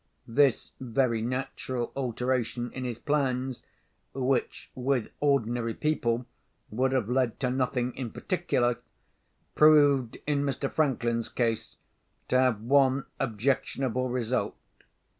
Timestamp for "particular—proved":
8.09-10.17